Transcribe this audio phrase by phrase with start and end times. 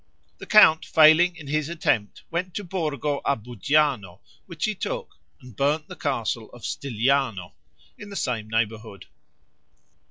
[0.39, 5.55] The count failing in his attempt went to Borgo a Buggiano which he took, and
[5.55, 7.53] burned the castle of Stigliano,
[7.99, 9.05] in the same neighborhood.